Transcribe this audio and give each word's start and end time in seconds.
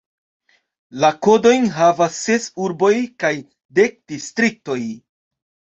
La 1.03 1.11
kodojn 1.27 1.69
havas 1.77 2.17
ses 2.29 2.49
urboj 2.69 2.93
kaj 3.27 3.33
dek 3.81 3.97
distriktoj. 4.15 4.83